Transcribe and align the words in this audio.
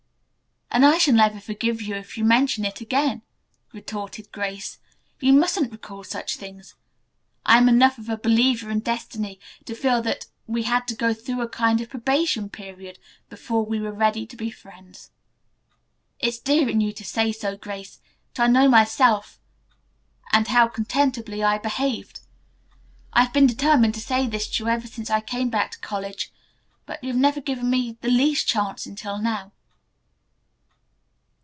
"And 0.73 0.85
I 0.85 0.97
shall 0.99 1.13
never 1.13 1.41
forgive 1.41 1.81
you 1.81 1.95
if 1.95 2.17
you 2.17 2.23
mention 2.23 2.63
it 2.63 2.79
again," 2.79 3.23
retorted 3.73 4.31
Grace. 4.31 4.79
"You 5.19 5.33
mustn't 5.33 5.69
recall 5.73 6.05
such 6.05 6.37
things. 6.37 6.75
I 7.45 7.57
am 7.57 7.67
enough 7.67 7.97
of 7.97 8.07
a 8.07 8.15
believer 8.17 8.69
in 8.69 8.79
destiny 8.79 9.37
to 9.65 9.75
feel 9.75 10.01
that 10.03 10.27
we 10.47 10.63
had 10.63 10.87
to 10.87 10.95
go 10.95 11.13
through 11.13 11.41
a 11.41 11.49
kind 11.49 11.81
of 11.81 11.89
probation 11.89 12.49
period 12.49 12.99
before 13.27 13.65
we 13.65 13.81
were 13.81 13.91
ready 13.91 14.25
to 14.25 14.37
be 14.37 14.49
friends." 14.49 15.11
"It's 16.21 16.39
dear 16.39 16.69
in 16.69 16.79
you 16.79 16.93
to 16.93 17.03
say 17.03 17.33
so, 17.33 17.57
Grace, 17.57 17.99
but 18.33 18.43
I 18.43 18.47
know 18.47 18.69
myself, 18.69 19.41
and 20.31 20.47
how 20.47 20.69
contemptibly 20.69 21.43
I 21.43 21.57
behaved. 21.57 22.21
I've 23.11 23.33
been 23.33 23.45
determined 23.45 23.93
to 23.95 24.01
say 24.01 24.25
this 24.25 24.47
to 24.51 24.63
you 24.63 24.69
ever 24.69 24.87
since 24.87 25.09
I 25.09 25.19
came 25.19 25.49
back 25.49 25.71
to 25.71 25.79
college, 25.79 26.31
but 26.85 27.03
you 27.03 27.09
have 27.09 27.19
never 27.19 27.41
given 27.41 27.69
me 27.69 27.97
the 27.99 28.07
least 28.09 28.47
chance 28.47 28.85
until 28.85 29.17
now." 29.17 29.51